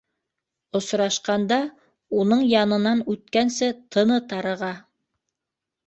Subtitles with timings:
[0.79, 1.59] Осрашҡанда
[2.23, 4.77] уның янынан үткәнсе тыны тарыға.